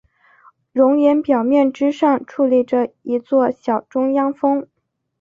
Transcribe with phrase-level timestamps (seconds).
[0.71, 4.65] 熔岩表面之上矗立着一座小中央峰。